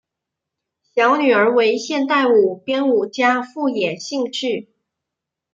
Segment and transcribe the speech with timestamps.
[0.95, 4.73] 小女儿为现代舞编舞家富野幸绪。